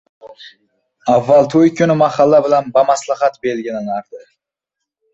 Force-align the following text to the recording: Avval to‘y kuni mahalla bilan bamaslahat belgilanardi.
Avval 1.15 1.51
to‘y 1.55 1.75
kuni 1.81 1.99
mahalla 2.01 2.41
bilan 2.49 2.75
bamaslahat 2.81 3.41
belgilanardi. 3.49 4.29